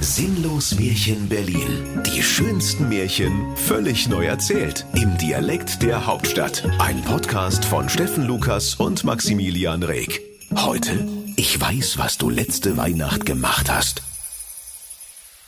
Sinnlos 0.00 0.78
Märchen 0.78 1.28
Berlin. 1.28 2.02
Die 2.06 2.22
schönsten 2.22 2.88
Märchen 2.88 3.56
völlig 3.56 4.08
neu 4.08 4.26
erzählt. 4.26 4.86
Im 4.94 5.16
Dialekt 5.18 5.82
der 5.82 6.06
Hauptstadt. 6.06 6.64
Ein 6.78 7.02
Podcast 7.02 7.64
von 7.64 7.88
Steffen 7.88 8.26
Lukas 8.26 8.74
und 8.74 9.04
Maximilian 9.04 9.82
Reg. 9.82 10.20
Heute, 10.54 11.06
ich 11.36 11.60
weiß, 11.60 11.98
was 11.98 12.18
du 12.18 12.30
letzte 12.30 12.76
Weihnacht 12.76 13.26
gemacht 13.26 13.70
hast. 13.70 14.02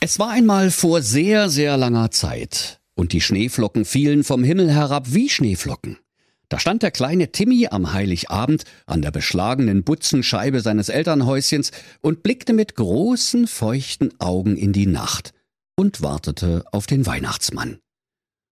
Es 0.01 0.19
war 0.19 0.31
einmal 0.31 0.71
vor 0.71 1.03
sehr, 1.03 1.49
sehr 1.49 1.77
langer 1.77 2.11
Zeit. 2.11 2.81
Und 2.95 3.13
die 3.13 3.21
Schneeflocken 3.21 3.85
fielen 3.85 4.25
vom 4.25 4.45
Himmel 4.45 4.73
herab 4.73 5.07
wie 5.09 5.29
Schneeflocken. 5.29 5.99
Da 6.51 6.59
stand 6.59 6.83
der 6.83 6.91
kleine 6.91 7.31
Timmy 7.31 7.69
am 7.69 7.93
Heiligabend 7.93 8.65
an 8.85 9.03
der 9.03 9.13
beschlagenen 9.13 9.85
Butzenscheibe 9.85 10.61
seines 10.61 10.89
Elternhäuschens 10.89 11.71
und 12.03 12.25
blickte 12.25 12.53
mit 12.53 12.75
großen, 12.75 13.47
feuchten 13.47 14.13
Augen 14.21 14.57
in 14.57 14.73
die 14.73 14.87
Nacht 14.87 15.33
und 15.77 16.03
wartete 16.03 16.65
auf 16.73 16.89
den 16.89 17.07
Weihnachtsmann. 17.07 17.79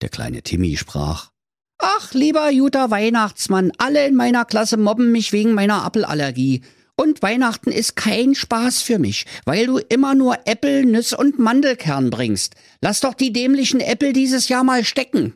Der 0.02 0.08
kleine 0.08 0.42
Timmy 0.42 0.78
sprach 0.78 1.32
Ach, 1.80 2.14
lieber 2.14 2.50
Juter 2.50 2.92
Weihnachtsmann, 2.92 3.74
alle 3.78 4.08
in 4.08 4.16
meiner 4.16 4.46
Klasse 4.46 4.78
mobben 4.78 5.12
mich 5.12 5.34
wegen 5.34 5.54
meiner 5.54 5.84
Appelallergie. 5.84 6.62
Und 6.96 7.22
Weihnachten 7.22 7.72
ist 7.72 7.96
kein 7.96 8.36
Spaß 8.36 8.84
für 8.84 9.00
mich, 9.00 9.26
weil 9.46 9.66
du 9.66 9.80
immer 9.80 10.16
nur 10.16 10.38
Äpfel, 10.46 10.86
Nüsse 10.86 11.18
und 11.18 11.40
Mandelkern 11.40 12.10
bringst. 12.10 12.56
Lass 12.80 13.02
doch 13.02 13.16
die 13.16 13.34
dämlichen 13.34 13.82
Äpfel 13.82 14.14
dieses 14.14 14.48
Jahr 14.48 14.64
mal 14.64 14.86
stecken. 14.86 15.34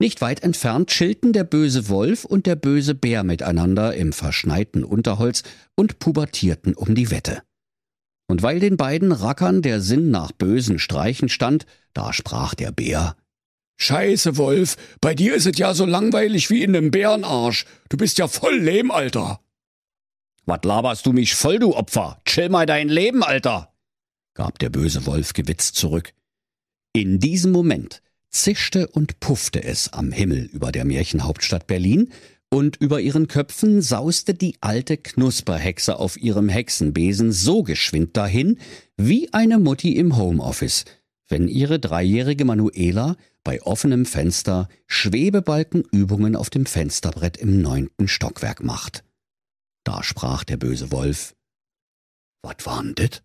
Nicht 0.00 0.22
weit 0.22 0.42
entfernt 0.42 0.88
chillten 0.88 1.34
der 1.34 1.44
böse 1.44 1.90
Wolf 1.90 2.24
und 2.24 2.46
der 2.46 2.56
böse 2.56 2.94
Bär 2.94 3.22
miteinander 3.22 3.94
im 3.94 4.14
verschneiten 4.14 4.82
Unterholz 4.82 5.42
und 5.76 5.98
pubertierten 5.98 6.74
um 6.74 6.94
die 6.94 7.10
Wette. 7.10 7.42
Und 8.26 8.42
weil 8.42 8.60
den 8.60 8.78
beiden 8.78 9.12
Rackern 9.12 9.60
der 9.60 9.82
Sinn 9.82 10.10
nach 10.10 10.32
bösen 10.32 10.78
Streichen 10.78 11.28
stand, 11.28 11.66
da 11.92 12.14
sprach 12.14 12.54
der 12.54 12.72
Bär 12.72 13.14
Scheiße, 13.76 14.36
Wolf, 14.36 14.76
bei 15.00 15.14
dir 15.14 15.34
ist 15.34 15.46
es 15.46 15.58
ja 15.58 15.72
so 15.72 15.86
langweilig 15.86 16.50
wie 16.50 16.62
in 16.62 16.72
nem 16.72 16.90
Bärenarsch. 16.90 17.64
Du 17.88 17.96
bist 17.96 18.18
ja 18.18 18.28
voll 18.28 18.58
lehm, 18.58 18.90
Alter. 18.90 19.40
Was 20.44 20.60
laberst 20.64 21.06
du 21.06 21.12
mich 21.12 21.34
voll, 21.34 21.58
du 21.58 21.74
Opfer? 21.74 22.20
Chill 22.26 22.50
mal 22.50 22.66
dein 22.66 22.88
Leben, 22.90 23.22
Alter, 23.22 23.72
gab 24.34 24.58
der 24.58 24.68
böse 24.68 25.06
Wolf 25.06 25.32
gewitzt 25.32 25.76
zurück. 25.76 26.12
In 26.92 27.20
diesem 27.20 27.52
Moment 27.52 28.02
zischte 28.30 28.88
und 28.88 29.20
puffte 29.20 29.62
es 29.62 29.92
am 29.92 30.12
Himmel 30.12 30.44
über 30.46 30.72
der 30.72 30.84
Märchenhauptstadt 30.84 31.66
Berlin, 31.66 32.10
und 32.52 32.76
über 32.76 33.00
ihren 33.00 33.28
Köpfen 33.28 33.80
sauste 33.80 34.34
die 34.34 34.56
alte 34.60 34.96
Knusperhexe 34.96 35.96
auf 35.96 36.16
ihrem 36.16 36.48
Hexenbesen 36.48 37.30
so 37.30 37.62
geschwind 37.62 38.16
dahin, 38.16 38.58
wie 38.96 39.32
eine 39.32 39.60
Mutti 39.60 39.96
im 39.96 40.16
Homeoffice, 40.16 40.84
wenn 41.28 41.46
ihre 41.46 41.78
dreijährige 41.78 42.44
Manuela 42.44 43.16
bei 43.44 43.62
offenem 43.62 44.04
Fenster 44.04 44.68
Schwebebalkenübungen 44.88 46.34
auf 46.34 46.50
dem 46.50 46.66
Fensterbrett 46.66 47.36
im 47.36 47.62
neunten 47.62 48.08
Stockwerk 48.08 48.64
macht. 48.64 49.04
Da 49.84 50.02
sprach 50.02 50.42
der 50.42 50.56
böse 50.56 50.90
Wolf. 50.90 51.36
Was 52.42 52.56
war'n 52.66 52.94
dit? 52.94 53.22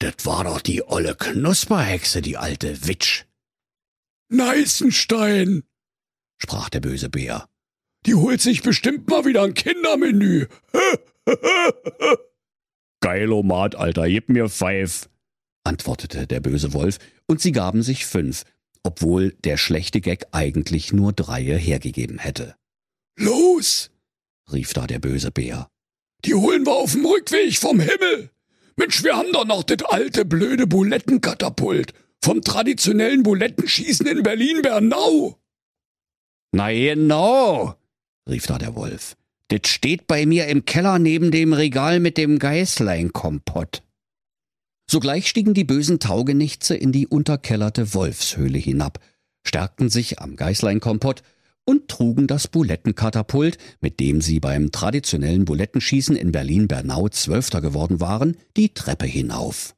Det 0.00 0.26
war 0.26 0.44
doch 0.44 0.60
die 0.60 0.86
olle 0.86 1.14
Knusperhexe, 1.14 2.22
die 2.22 2.36
alte 2.36 2.86
Witsch. 2.86 3.24
Neißenstein, 4.28 5.64
sprach 6.38 6.68
der 6.70 6.80
böse 6.80 7.08
Bär. 7.10 7.48
Die 8.06 8.14
holt 8.14 8.40
sich 8.40 8.62
bestimmt 8.62 9.08
mal 9.08 9.24
wieder 9.24 9.42
ein 9.42 9.54
Kindermenü. 9.54 10.46
Geilomat, 13.00 13.76
Alter, 13.76 14.08
gib 14.08 14.28
mir 14.28 14.48
Pfeif, 14.48 15.08
antwortete 15.64 16.26
der 16.26 16.40
böse 16.40 16.72
Wolf, 16.72 16.98
und 17.26 17.40
sie 17.40 17.52
gaben 17.52 17.82
sich 17.82 18.06
fünf, 18.06 18.44
obwohl 18.82 19.32
der 19.44 19.56
schlechte 19.56 20.00
Gag 20.00 20.26
eigentlich 20.32 20.92
nur 20.92 21.12
dreie 21.12 21.56
hergegeben 21.56 22.18
hätte. 22.18 22.56
Los, 23.16 23.90
rief 24.52 24.72
da 24.72 24.86
der 24.86 24.98
böse 24.98 25.30
Bär. 25.30 25.68
Die 26.24 26.34
holen 26.34 26.66
wir 26.66 26.72
auf 26.72 26.92
dem 26.92 27.04
Rückweg 27.04 27.56
vom 27.58 27.80
Himmel. 27.80 28.30
Mensch, 28.76 29.04
wir 29.04 29.16
haben 29.16 29.32
doch 29.32 29.44
noch 29.44 29.62
das 29.62 29.82
alte 29.82 30.24
blöde 30.24 30.66
Bulettenkatapult 30.66 31.92
vom 32.24 32.40
traditionellen 32.40 33.22
Bulettenschießen 33.22 34.06
in 34.06 34.22
Berlin-Bernau. 34.22 35.38
Na 36.52 36.72
genau, 36.72 37.74
rief 38.26 38.46
da 38.46 38.56
der 38.56 38.74
Wolf. 38.74 39.14
Das 39.48 39.68
steht 39.68 40.06
bei 40.06 40.24
mir 40.24 40.46
im 40.46 40.64
Keller 40.64 40.98
neben 40.98 41.30
dem 41.30 41.52
Regal 41.52 42.00
mit 42.00 42.16
dem 42.16 42.38
Geißleinkompott. 42.38 43.82
Sogleich 44.90 45.28
stiegen 45.28 45.52
die 45.52 45.64
bösen 45.64 46.00
Taugenichtse 46.00 46.74
in 46.74 46.92
die 46.92 47.06
unterkellerte 47.06 47.92
Wolfshöhle 47.92 48.56
hinab, 48.56 49.00
stärkten 49.46 49.90
sich 49.90 50.20
am 50.20 50.36
Geißleinkompott 50.36 51.22
und 51.66 51.88
trugen 51.88 52.26
das 52.26 52.48
Bulettenkatapult, 52.48 53.58
mit 53.82 54.00
dem 54.00 54.22
sie 54.22 54.40
beim 54.40 54.72
traditionellen 54.72 55.44
Bulettenschießen 55.44 56.16
in 56.16 56.32
Berlin-Bernau 56.32 57.10
Zwölfter 57.10 57.60
geworden 57.60 58.00
waren, 58.00 58.38
die 58.56 58.72
Treppe 58.72 59.04
hinauf. 59.04 59.76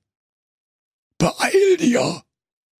Beeil 1.18 1.76
dir, 1.80 2.22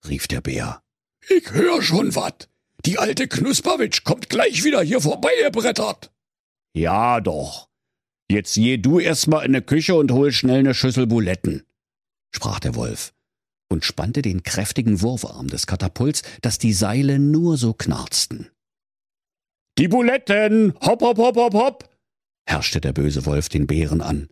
rief 0.08 0.28
der 0.28 0.40
Bär. 0.40 0.82
Ich 1.28 1.50
hör 1.52 1.82
schon 1.82 2.14
wat. 2.14 2.48
Die 2.84 2.98
alte 2.98 3.26
Knusperwitsch 3.26 4.04
kommt 4.04 4.28
gleich 4.28 4.64
wieder 4.64 4.82
hier 4.82 5.00
vorbeigebrettert. 5.00 6.12
Ja 6.74 7.20
doch. 7.20 7.68
Jetzt 8.30 8.54
geh 8.54 8.76
du 8.76 8.98
erst 8.98 9.28
mal 9.28 9.44
in 9.44 9.52
ne 9.52 9.62
Küche 9.62 9.94
und 9.94 10.10
hol 10.12 10.32
schnell 10.32 10.62
ne 10.62 10.74
Schüssel 10.74 11.06
Buletten, 11.06 11.64
sprach 12.34 12.60
der 12.60 12.74
Wolf 12.74 13.12
und 13.68 13.84
spannte 13.84 14.22
den 14.22 14.42
kräftigen 14.42 15.00
Wurfarm 15.00 15.48
des 15.48 15.66
Katapults, 15.66 16.22
dass 16.42 16.58
die 16.58 16.72
Seile 16.72 17.18
nur 17.18 17.56
so 17.56 17.72
knarzten. 17.72 18.50
Die 19.78 19.88
Buletten! 19.88 20.74
Hopp, 20.80 21.02
hopp, 21.02 21.18
hopp, 21.18 21.36
hopp, 21.36 21.54
hopp! 21.54 21.90
herrschte 22.48 22.80
der 22.80 22.92
böse 22.92 23.26
Wolf 23.26 23.48
den 23.48 23.66
Bären 23.66 24.00
an. 24.00 24.28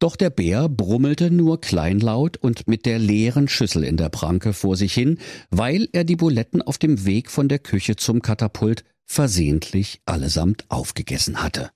Doch 0.00 0.16
der 0.16 0.30
Bär 0.30 0.68
brummelte 0.68 1.30
nur 1.30 1.60
kleinlaut 1.60 2.36
und 2.36 2.68
mit 2.68 2.84
der 2.84 2.98
leeren 2.98 3.48
Schüssel 3.48 3.84
in 3.84 3.96
der 3.96 4.08
Pranke 4.08 4.52
vor 4.52 4.76
sich 4.76 4.92
hin, 4.92 5.18
weil 5.50 5.88
er 5.92 6.04
die 6.04 6.16
Buletten 6.16 6.62
auf 6.62 6.78
dem 6.78 7.04
Weg 7.04 7.30
von 7.30 7.48
der 7.48 7.58
Küche 7.58 7.96
zum 7.96 8.20
Katapult 8.20 8.84
versehentlich 9.06 10.00
allesamt 10.04 10.64
aufgegessen 10.68 11.42
hatte. 11.42 11.70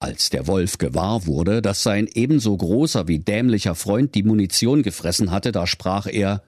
Als 0.00 0.30
der 0.30 0.46
Wolf 0.46 0.78
gewahr 0.78 1.26
wurde, 1.26 1.60
dass 1.60 1.82
sein 1.82 2.08
ebenso 2.12 2.56
großer 2.56 3.08
wie 3.08 3.18
dämlicher 3.18 3.74
Freund 3.74 4.14
die 4.14 4.22
Munition 4.22 4.82
gefressen 4.82 5.32
hatte, 5.32 5.50
da 5.50 5.66
sprach 5.66 6.06
er 6.06 6.44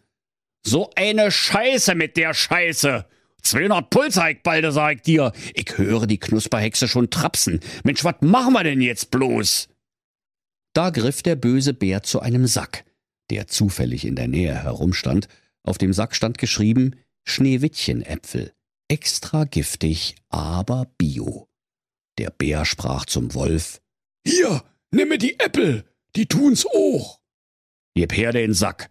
So 0.65 0.91
eine 0.94 1.31
Scheiße 1.32 1.94
mit 1.94 2.16
der 2.16 2.32
Scheiße! 2.32 3.06
200 3.43 3.91
Puls 3.91 4.16
heik 4.19 4.43
balde, 4.43 4.70
sag 4.70 4.97
ich 4.97 5.03
dir. 5.03 5.32
Ich 5.54 5.78
höre 5.78 6.06
die 6.06 6.19
Knusperhexe 6.19 6.87
schon 6.87 7.10
trapsen. 7.10 7.60
Mensch, 7.84 8.04
was 8.04 8.16
machen 8.20 8.53
wir 8.53 8.62
denn 8.62 8.82
jetzt 8.82 9.10
bloß? 9.10 9.69
Da 10.72 10.91
griff 10.91 11.22
der 11.22 11.36
böse 11.36 11.75
Bär 11.75 12.03
zu 12.03 12.20
einem 12.20 12.47
Sack, 12.47 12.84
der 13.31 13.48
zufällig 13.48 14.04
in 14.04 14.16
der 14.16 14.28
Nähe 14.28 14.54
herumstand. 14.54 15.28
Auf 15.62 15.78
dem 15.78 15.92
Sack 15.92 16.14
stand 16.14 16.38
geschrieben 16.38 16.97
Schneewittchenäpfel, 17.25 18.53
extra 18.88 19.44
giftig, 19.44 20.16
aber 20.28 20.86
bio. 20.97 21.48
Der 22.19 22.31
Bär 22.31 22.64
sprach 22.64 23.04
zum 23.04 23.34
Wolf 23.34 23.81
Hier, 24.26 24.62
nimm 24.91 25.08
mir 25.08 25.19
die 25.19 25.38
Äpfel, 25.38 25.84
die 26.16 26.26
tun's 26.26 26.66
auch. 26.66 27.20
Gib 27.94 28.16
her 28.16 28.32
den 28.32 28.54
Sack, 28.54 28.91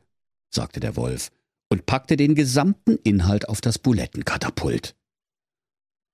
sagte 0.50 0.80
der 0.80 0.96
Wolf 0.96 1.32
und 1.70 1.86
packte 1.86 2.18
den 2.18 2.36
gesamten 2.36 2.98
Inhalt 3.04 3.48
auf 3.48 3.62
das 3.62 3.80
Bulettenkatapult. 3.80 4.96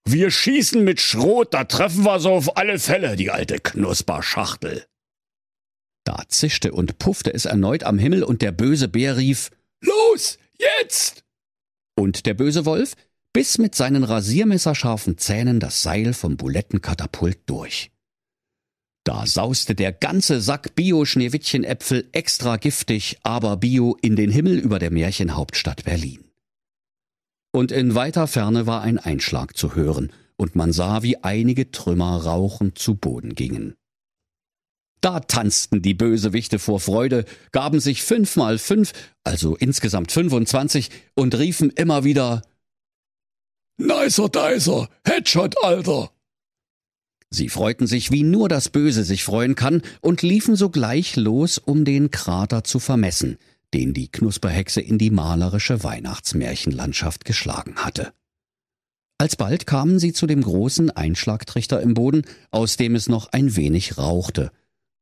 Wir 0.08 0.30
schießen 0.30 0.84
mit 0.84 1.02
Schrot, 1.02 1.54
da 1.54 1.64
treffen 1.64 2.06
wir 2.06 2.20
so 2.20 2.32
auf 2.32 2.58
alle 2.58 2.78
Fälle, 2.78 3.16
die 3.16 3.32
alte 3.32 3.58
Knusperschachtel. 3.58 4.86
Da 6.06 6.24
zischte 6.30 6.72
und 6.72 6.98
puffte 7.00 7.34
es 7.34 7.44
erneut 7.44 7.84
am 7.84 8.00
Himmel 8.00 8.24
und 8.24 8.42
der 8.42 8.54
böse 8.54 8.88
Bär 8.88 9.18
rief 9.18 9.52
Los, 9.82 10.38
jetzt! 10.58 11.26
Und 11.96 12.26
der 12.26 12.36
böse 12.36 12.66
Wolf 12.66 12.96
biss 13.34 13.58
mit 13.58 13.76
seinen 13.76 14.06
rasiermesserscharfen 14.06 15.18
Zähnen 15.18 15.60
das 15.60 15.84
Seil 15.84 16.14
vom 16.14 16.38
Bulettenkatapult 16.38 17.40
durch. 17.48 17.92
Da 19.04 19.26
sauste 19.26 19.76
der 19.76 19.92
ganze 19.92 20.42
Sack 20.42 20.76
Bio-Schneewittchenäpfel 20.76 22.08
extra 22.12 22.58
giftig, 22.58 23.18
aber 23.24 23.58
Bio 23.58 23.98
in 24.02 24.16
den 24.16 24.32
Himmel 24.32 24.58
über 24.58 24.80
der 24.80 24.92
Märchenhauptstadt 24.92 25.84
Berlin. 25.84 26.24
Und 27.52 27.72
in 27.72 27.94
weiter 27.94 28.28
Ferne 28.28 28.68
war 28.68 28.82
ein 28.82 28.98
Einschlag 28.98 29.56
zu 29.56 29.76
hören, 29.76 30.12
und 30.38 30.56
man 30.56 30.74
sah, 30.74 31.04
wie 31.04 31.18
einige 31.18 31.72
Trümmer 31.72 32.24
rauchend 32.24 32.78
zu 32.78 32.96
Boden 32.96 33.36
gingen. 33.36 33.76
Da 35.06 35.20
tanzten 35.20 35.84
die 35.84 35.94
Bösewichte 35.94 36.58
vor 36.58 36.80
Freude, 36.80 37.26
gaben 37.52 37.80
sich 37.80 38.02
fünf 38.02 38.38
mal 38.38 38.58
fünf, 38.58 38.92
also 39.24 39.56
insgesamt 39.56 40.12
fünfundzwanzig, 40.12 40.90
und 41.14 41.38
riefen 41.38 41.70
immer 41.70 42.04
wieder 42.04 42.42
Nicer 43.78 44.30
Dicer, 44.30 44.90
Headshot, 45.06 45.64
Alter! 45.64 46.10
Sie 47.30 47.50
freuten 47.50 47.86
sich, 47.86 48.10
wie 48.10 48.24
nur 48.24 48.50
das 48.50 48.70
Böse 48.70 49.04
sich 49.04 49.24
freuen 49.24 49.54
kann, 49.54 49.84
und 50.02 50.24
liefen 50.24 50.56
sogleich 50.56 51.16
los, 51.18 51.60
um 51.60 51.86
den 51.86 52.10
Krater 52.10 52.64
zu 52.64 52.80
vermessen, 52.80 53.38
den 53.76 53.94
die 53.94 54.08
Knusperhexe 54.08 54.82
in 54.82 54.98
die 54.98 55.12
malerische 55.12 55.84
Weihnachtsmärchenlandschaft 55.84 57.26
geschlagen 57.26 57.76
hatte. 57.76 58.12
Alsbald 59.20 59.68
kamen 59.68 60.00
sie 60.00 60.14
zu 60.14 60.26
dem 60.26 60.42
großen 60.42 60.90
Einschlagtrichter 60.90 61.80
im 61.80 61.94
Boden, 61.94 62.24
aus 62.50 62.76
dem 62.76 62.96
es 62.96 63.08
noch 63.08 63.28
ein 63.34 63.56
wenig 63.56 64.00
rauchte. 64.00 64.52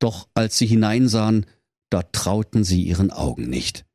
Doch 0.03 0.27
als 0.33 0.57
sie 0.57 0.65
hineinsahen, 0.65 1.45
da 1.89 2.03
trauten 2.03 2.65
sie 2.65 2.83
ihren 2.83 3.09
Augen 3.09 3.49
nicht. 3.49 3.85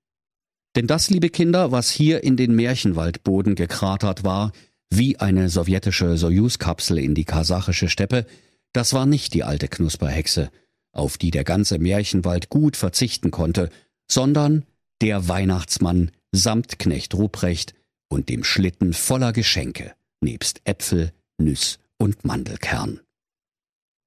Denn 0.74 0.86
das, 0.86 1.10
liebe 1.10 1.28
Kinder, 1.28 1.70
was 1.70 1.90
hier 1.90 2.24
in 2.24 2.38
den 2.38 2.56
Märchenwaldboden 2.56 3.54
gekratert 3.56 4.24
war, 4.24 4.52
wie 4.88 5.18
eine 5.18 5.50
sowjetische 5.50 6.16
Sojus-Kapsel 6.16 6.96
in 6.96 7.14
die 7.14 7.26
kasachische 7.26 7.90
Steppe, 7.90 8.24
das 8.72 8.94
war 8.94 9.04
nicht 9.04 9.34
die 9.34 9.44
alte 9.44 9.68
Knusperhexe, 9.68 10.50
auf 10.92 11.18
die 11.18 11.30
der 11.30 11.44
ganze 11.44 11.78
Märchenwald 11.78 12.48
gut 12.48 12.78
verzichten 12.78 13.30
konnte, 13.30 13.68
sondern 14.10 14.64
der 15.02 15.28
Weihnachtsmann 15.28 16.10
samt 16.32 16.78
Knecht 16.78 17.12
Ruprecht 17.12 17.74
und 18.08 18.30
dem 18.30 18.44
Schlitten 18.44 18.94
voller 18.94 19.34
Geschenke, 19.34 19.92
nebst 20.22 20.62
Äpfel, 20.64 21.12
Nüss 21.36 21.78
und 21.98 22.24
Mandelkern. 22.24 23.00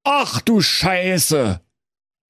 Ach 0.02 0.40
du 0.40 0.60
Scheiße, 0.60 1.60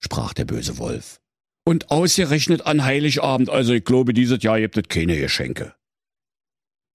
sprach 0.04 0.34
der 0.34 0.44
böse 0.44 0.78
Wolf. 0.78 1.20
Und 1.64 1.90
ausgerechnet 1.90 2.66
an 2.66 2.84
Heiligabend, 2.84 3.49
also 3.49 3.72
ich 3.72 3.84
glaube, 3.84 4.12
dieses 4.12 4.43
Jahr 4.43 4.60
gibt 4.60 4.76
es 4.76 4.88
keine 4.88 5.16
Geschenke. 5.16 5.75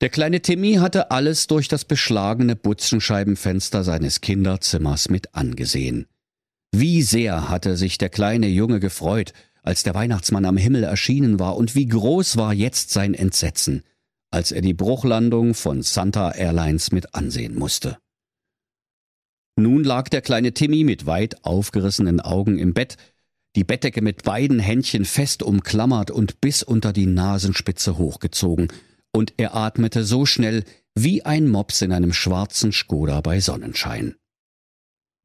Der 0.01 0.09
kleine 0.09 0.41
Timmy 0.41 0.75
hatte 0.75 1.09
alles 1.09 1.47
durch 1.47 1.67
das 1.67 1.85
beschlagene 1.85 2.55
Butzenscheibenfenster 2.55 3.83
seines 3.83 4.21
Kinderzimmers 4.21 5.09
mit 5.09 5.33
angesehen. 5.33 6.05
Wie 6.71 7.01
sehr 7.01 7.49
hatte 7.49 7.77
sich 7.77 7.97
der 7.97 8.09
kleine 8.09 8.47
Junge 8.47 8.79
gefreut, 8.79 9.33
als 9.63 9.83
der 9.83 9.95
Weihnachtsmann 9.95 10.45
am 10.45 10.57
Himmel 10.57 10.83
erschienen 10.83 11.39
war, 11.39 11.57
und 11.57 11.73
wie 11.73 11.87
groß 11.87 12.37
war 12.37 12.53
jetzt 12.53 12.91
sein 12.91 13.13
Entsetzen, 13.13 13.83
als 14.29 14.51
er 14.51 14.61
die 14.61 14.75
Bruchlandung 14.75 15.53
von 15.53 15.81
Santa 15.81 16.31
Airlines 16.31 16.91
mit 16.91 17.15
ansehen 17.15 17.55
musste. 17.55 17.97
Nun 19.59 19.83
lag 19.83 20.07
der 20.09 20.21
kleine 20.21 20.53
Timmy 20.53 20.83
mit 20.83 21.07
weit 21.07 21.43
aufgerissenen 21.43 22.21
Augen 22.21 22.59
im 22.59 22.75
Bett, 22.75 22.95
die 23.55 23.63
Bettdecke 23.63 24.03
mit 24.03 24.23
beiden 24.23 24.59
Händchen 24.59 25.03
fest 25.03 25.41
umklammert 25.41 26.11
und 26.11 26.39
bis 26.41 26.61
unter 26.61 26.93
die 26.93 27.07
Nasenspitze 27.07 27.97
hochgezogen, 27.97 28.67
und 29.11 29.33
er 29.37 29.55
atmete 29.55 30.03
so 30.03 30.27
schnell 30.27 30.63
wie 30.93 31.25
ein 31.25 31.47
Mops 31.47 31.81
in 31.81 31.91
einem 31.91 32.13
schwarzen 32.13 32.71
Skoda 32.71 33.21
bei 33.21 33.39
Sonnenschein. 33.39 34.15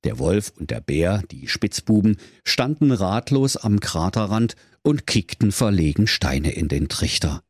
Der 0.04 0.18
Wolf 0.18 0.52
und 0.58 0.70
der 0.70 0.80
Bär, 0.80 1.22
die 1.30 1.46
Spitzbuben, 1.46 2.16
standen 2.42 2.90
ratlos 2.90 3.58
am 3.58 3.80
Kraterrand 3.80 4.56
und 4.82 5.06
kickten 5.06 5.52
verlegen 5.52 6.06
Steine 6.06 6.52
in 6.52 6.68
den 6.68 6.88
Trichter. 6.88 7.44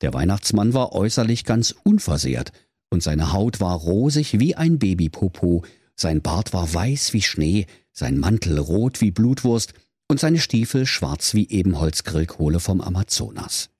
Der 0.00 0.14
Weihnachtsmann 0.14 0.74
war 0.74 0.92
äußerlich 0.92 1.44
ganz 1.44 1.74
unversehrt, 1.82 2.52
und 2.90 3.02
seine 3.02 3.32
Haut 3.32 3.60
war 3.60 3.76
rosig 3.76 4.38
wie 4.38 4.54
ein 4.54 4.78
Babypopo, 4.78 5.64
sein 6.00 6.22
Bart 6.22 6.52
war 6.52 6.72
weiß 6.72 7.12
wie 7.12 7.22
Schnee, 7.22 7.66
sein 7.92 8.18
Mantel 8.18 8.58
rot 8.58 9.00
wie 9.00 9.10
Blutwurst 9.10 9.74
und 10.06 10.20
seine 10.20 10.38
Stiefel 10.38 10.86
schwarz 10.86 11.34
wie 11.34 11.48
Ebenholzgrillkohle 11.48 12.60
vom 12.60 12.80
Amazonas. 12.80 13.70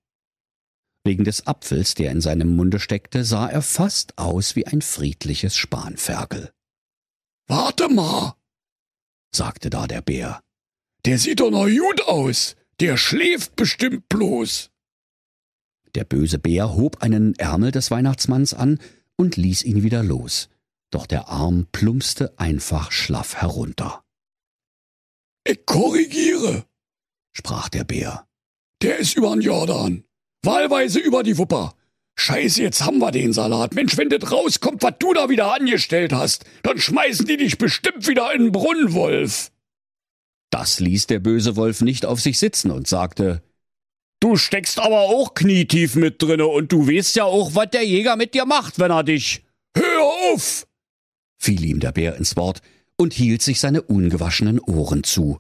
Wegen 1.05 1.25
des 1.25 1.47
Apfels, 1.47 1.95
der 1.95 2.11
in 2.11 2.21
seinem 2.21 2.57
Munde 2.57 2.81
steckte, 2.81 3.25
sah 3.25 3.49
er 3.49 3.63
fast 3.63 4.19
aus 4.19 4.57
wie 4.57 4.67
ein 4.67 4.83
friedliches 4.83 5.57
Spanferkel. 5.57 6.51
Warte 7.47 7.89
mal, 7.89 8.35
sagte 9.35 9.71
da 9.71 9.87
der 9.87 10.03
Bär. 10.03 10.43
Der 11.07 11.19
sieht 11.19 11.41
doch 11.41 11.51
noch 11.51 11.69
gut 11.69 12.03
aus. 12.07 12.57
Der 12.81 12.97
schläft 12.97 13.57
bestimmt 13.57 14.09
bloß. 14.09 14.71
Der 15.95 16.05
böse 16.05 16.39
Bär 16.39 16.75
hob 16.75 17.01
einen 17.03 17.35
Ärmel 17.37 17.71
des 17.71 17.91
Weihnachtsmanns 17.91 18.55
an 18.55 18.79
und 19.17 19.37
ließ 19.37 19.63
ihn 19.63 19.83
wieder 19.83 20.03
los. 20.03 20.49
Doch 20.91 21.07
der 21.07 21.29
Arm 21.29 21.67
plumpste 21.71 22.39
einfach 22.39 22.93
schlaff 22.93 23.37
herunter. 23.37 24.03
Ich 25.45 25.65
korrigiere, 25.67 26.65
sprach 27.33 27.69
der 27.69 27.85
Bär. 27.85 28.27
Der 28.83 28.99
ist 28.99 29.17
übern 29.17 29.41
Jordan. 29.41 30.05
Wahlweise 30.43 31.01
über 31.01 31.23
die 31.23 31.37
Wupper. 31.37 31.75
Scheiße, 32.17 32.63
jetzt 32.63 32.85
haben 32.85 32.99
wir 32.99 33.11
den 33.13 33.33
Salat. 33.33 33.75
Mensch, 33.75 33.97
wenn 33.97 34.09
das 34.09 34.31
rauskommt, 34.31 34.83
was 34.83 34.95
du 34.99 35.13
da 35.15 35.29
wieder 35.29 35.53
angestellt 35.55 36.13
hast, 36.13 36.45
dann 36.63 36.79
schmeißen 36.79 37.27
die 37.27 37.37
dich 37.37 37.59
bestimmt 37.59 38.09
wieder 38.09 38.33
in 38.35 38.45
den 38.45 38.53
Brunnen, 38.53 38.93
Wolf. 38.93 39.53
Das 40.51 40.81
ließ 40.81 41.07
der 41.07 41.21
böse 41.21 41.57
Wolf 41.57 41.81
nicht 41.81 42.07
auf 42.07 42.21
sich 42.21 42.39
sitzen 42.39 42.71
und 42.71 42.89
sagte, 42.89 43.43
Du 44.21 44.37
steckst 44.37 44.81
aber 44.81 45.03
auch 45.03 45.35
knietief 45.35 45.95
mit 45.95 46.21
drinne 46.21 46.49
und 46.49 46.73
du 46.73 46.89
weißt 46.89 47.15
ja 47.15 47.25
auch, 47.25 47.55
was 47.55 47.71
der 47.71 47.85
Jäger 47.85 48.17
mit 48.17 48.35
dir 48.35 48.47
macht, 48.47 48.81
wenn 48.81 48.91
er 48.91 49.05
dich. 49.05 49.45
Hör 49.77 50.03
auf! 50.33 50.67
Fiel 51.39 51.65
ihm 51.65 51.81
der 51.81 51.93
Bär 51.93 52.17
ins 52.17 52.37
Wort 52.37 52.61
und 52.97 53.15
hielt 53.15 53.43
sich 53.43 53.61
seine 53.61 53.83
ungewaschenen 53.83 54.61
Ohren 54.61 55.05
zu. 55.05 55.39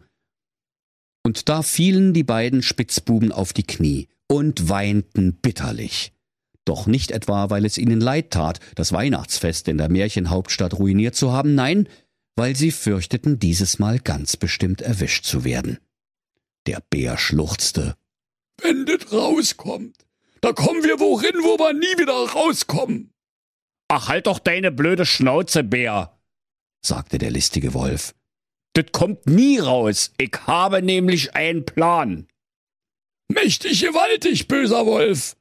Und 1.24 1.48
da 1.48 1.62
fielen 1.62 2.14
die 2.14 2.24
beiden 2.24 2.62
Spitzbuben 2.62 3.32
auf 3.32 3.52
die 3.52 3.64
Knie 3.64 4.08
und 4.28 4.68
weinten 4.68 5.34
bitterlich. 5.34 6.12
Doch 6.64 6.86
nicht 6.86 7.10
etwa, 7.10 7.50
weil 7.50 7.64
es 7.64 7.78
ihnen 7.78 8.00
leid 8.00 8.30
tat, 8.30 8.60
das 8.74 8.92
Weihnachtsfest 8.92 9.68
in 9.68 9.78
der 9.78 9.88
Märchenhauptstadt 9.88 10.74
ruiniert 10.78 11.16
zu 11.16 11.32
haben, 11.32 11.54
nein, 11.54 11.88
weil 12.36 12.54
sie 12.54 12.70
fürchteten, 12.70 13.38
dieses 13.38 13.78
Mal 13.78 13.98
ganz 13.98 14.36
bestimmt 14.36 14.80
erwischt 14.80 15.24
zu 15.24 15.44
werden. 15.44 15.78
Der 16.66 16.82
Bär 16.90 17.18
schluchzte. 17.18 17.96
Wenn 18.60 18.86
das 18.86 19.12
rauskommt, 19.12 19.96
da 20.40 20.52
kommen 20.52 20.84
wir 20.84 21.00
worin, 21.00 21.42
wo 21.42 21.58
wir 21.58 21.72
nie 21.72 21.98
wieder 21.98 22.12
rauskommen. 22.12 23.12
Ach, 23.88 24.08
halt 24.08 24.26
doch 24.26 24.38
deine 24.38 24.70
blöde 24.70 25.06
Schnauze, 25.06 25.64
Bär, 25.64 26.19
sagte 26.82 27.19
der 27.19 27.31
listige 27.31 27.75
Wolf. 27.75 28.14
Das 28.75 28.87
kommt 28.93 29.26
nie 29.26 29.58
raus. 29.58 30.12
Ich 30.19 30.32
habe 30.46 30.82
nämlich 30.82 31.35
einen 31.35 31.64
Plan. 31.64 32.29
Mächtig 33.29 33.81
gewaltig, 33.81 34.46
böser 34.49 34.87
Wolf, 34.87 35.37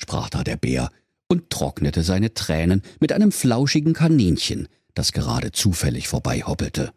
sprach 0.00 0.30
da 0.30 0.44
der 0.44 0.56
Bär 0.56 0.90
und 1.28 1.50
trocknete 1.50 2.02
seine 2.02 2.32
Tränen 2.34 2.82
mit 2.98 3.12
einem 3.12 3.30
flauschigen 3.30 3.92
Kaninchen, 3.92 4.68
das 4.94 5.12
gerade 5.12 5.52
zufällig 5.52 6.08
vorbeihoppelte. 6.08 6.92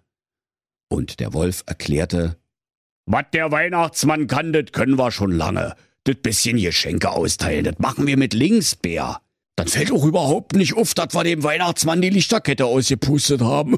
Und 0.90 1.20
der 1.20 1.34
Wolf 1.34 1.64
erklärte, 1.66 2.38
Was 3.06 3.26
der 3.34 3.52
Weihnachtsmann 3.52 4.28
kann, 4.28 4.54
das 4.54 4.72
können 4.72 4.98
wir 4.98 5.12
schon 5.12 5.32
lange. 5.32 5.76
Das 6.06 6.16
bisschen 6.22 6.58
Geschenke 6.58 7.10
austeilen, 7.12 7.66
das 7.66 7.80
machen 7.80 8.08
wir 8.08 8.18
mit 8.18 8.34
links, 8.34 8.76
Bär. 8.76 9.22
Dann 9.56 9.68
fällt 9.68 9.92
auch 9.92 10.04
überhaupt 10.04 10.56
nicht 10.56 10.76
auf, 10.76 10.96
dass 10.96 11.14
wir 11.14 11.24
dem 11.24 11.44
Weihnachtsmann 11.44 12.02
die 12.02 12.10
Lichterkette 12.10 12.66
ausgepustet 12.66 13.42
haben. 13.42 13.78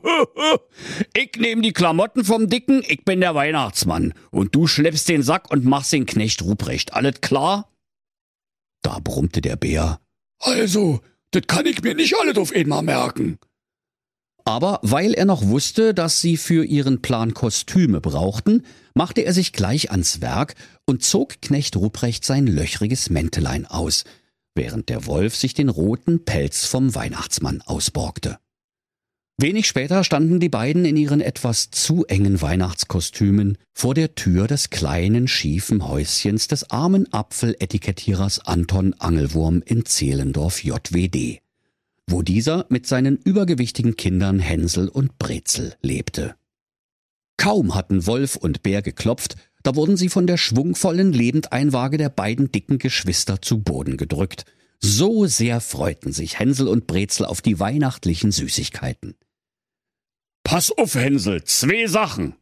ich 1.13 1.31
nehm 1.37 1.61
die 1.61 1.73
Klamotten 1.73 2.23
vom 2.23 2.47
Dicken, 2.49 2.81
ich 2.87 3.03
bin 3.03 3.19
der 3.19 3.35
Weihnachtsmann. 3.35 4.13
Und 4.31 4.55
du 4.55 4.67
schleppst 4.67 5.09
den 5.09 5.21
Sack 5.21 5.51
und 5.51 5.65
machst 5.65 5.91
den 5.91 6.05
Knecht 6.05 6.41
Ruprecht. 6.43 6.93
Alles 6.93 7.19
klar? 7.19 7.69
Da 8.83 8.99
brummte 8.99 9.41
der 9.41 9.57
Bär. 9.57 9.99
Also, 10.39 11.01
das 11.31 11.43
kann 11.47 11.65
ich 11.65 11.81
mir 11.81 11.93
nicht 11.93 12.15
alles 12.17 12.37
auf 12.37 12.53
einmal 12.55 12.83
merken. 12.83 13.37
Aber 14.45 14.79
weil 14.81 15.13
er 15.13 15.25
noch 15.25 15.45
wusste, 15.45 15.93
dass 15.93 16.21
sie 16.21 16.37
für 16.37 16.63
ihren 16.63 17.01
Plan 17.01 17.33
Kostüme 17.33 17.99
brauchten, 17.99 18.63
machte 18.93 19.21
er 19.21 19.33
sich 19.33 19.51
gleich 19.51 19.91
ans 19.91 20.21
Werk 20.21 20.53
und 20.85 21.03
zog 21.03 21.41
Knecht 21.41 21.75
Ruprecht 21.75 22.23
sein 22.23 22.47
löchriges 22.47 23.09
Mäntelein 23.09 23.65
aus– 23.65 24.05
während 24.55 24.89
der 24.89 25.05
Wolf 25.05 25.35
sich 25.35 25.53
den 25.53 25.69
roten 25.69 26.25
Pelz 26.25 26.65
vom 26.65 26.95
Weihnachtsmann 26.95 27.61
ausborgte. 27.61 28.39
Wenig 29.37 29.67
später 29.67 30.05
standen 30.05 30.39
die 30.39 30.47
beiden 30.47 30.85
in 30.85 30.95
ihren 30.95 31.19
etwas 31.19 31.69
zu 31.69 32.05
engen 32.05 32.41
Weihnachtskostümen 32.41 33.57
vor 33.73 33.93
der 33.93 34.15
Tür 34.15 34.47
des 34.47 34.69
kleinen 34.69 35.27
schiefen 35.27 35.85
Häuschens 35.85 36.47
des 36.47 36.71
armen 36.71 37.11
Apfeletikettierers 37.11 38.39
Anton 38.39 38.93
Angelwurm 38.93 39.61
in 39.65 39.85
Zehlendorf 39.85 40.63
JWD, 40.63 41.41
wo 42.07 42.21
dieser 42.21 42.65
mit 42.69 42.87
seinen 42.87 43.17
übergewichtigen 43.17 43.97
Kindern 43.97 44.39
Hänsel 44.39 44.87
und 44.87 45.19
Brezel 45.19 45.75
lebte. 45.81 46.35
Kaum 47.35 47.75
hatten 47.75 48.07
Wolf 48.07 48.37
und 48.37 48.63
Bär 48.63 48.81
geklopft, 48.81 49.35
da 49.65 49.75
wurden 49.75 49.97
sie 49.97 50.09
von 50.09 50.27
der 50.27 50.37
schwungvollen 50.37 51.11
Lebendeinwaage 51.11 51.97
der 51.97 52.09
beiden 52.09 52.51
dicken 52.51 52.77
Geschwister 52.77 53.41
zu 53.41 53.63
Boden 53.63 53.97
gedrückt. 53.97 54.45
So 54.79 55.25
sehr 55.25 55.59
freuten 55.59 56.11
sich 56.11 56.37
Hänsel 56.37 56.67
und 56.67 56.85
Brezel 56.85 57.25
auf 57.25 57.41
die 57.41 57.59
weihnachtlichen 57.59 58.31
Süßigkeiten. 58.31 59.15
Pass 60.43 60.71
auf, 60.71 60.93
Hänsel, 60.93 61.43
zwei 61.45 61.87
Sachen, 61.87 62.35